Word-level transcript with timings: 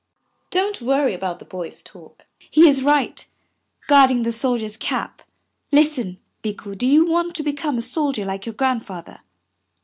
''Don't 0.49 0.81
worry 0.81 1.13
about 1.13 1.37
the 1.37 1.45
boy's 1.45 1.83
talk, 1.83 2.25
he 2.39 2.67
is 2.67 2.81
right, 2.81 3.27
guarding 3.85 4.23
the 4.23 4.31
soldier's 4.31 4.75
cap. 4.75 5.21
Listen, 5.71 6.17
Bikku, 6.41 6.73
do 6.75 6.87
you 6.87 7.05
want 7.05 7.35
to 7.35 7.43
become 7.43 7.77
a 7.77 7.83
soldier 7.83 8.25
like 8.25 8.47
your 8.47 8.55
Grandfather?" 8.55 9.19